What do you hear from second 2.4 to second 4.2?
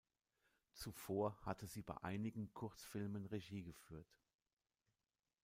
Kurzfilmen Regie geführt.